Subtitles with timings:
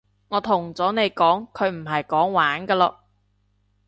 [0.29, 2.95] 我同咗你講佢唔係講玩㗎囉